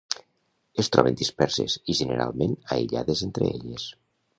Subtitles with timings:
[0.83, 3.91] Es troben disperses i generalment aïllades entre elles.